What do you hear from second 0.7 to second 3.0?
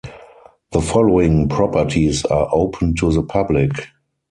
The following properties are open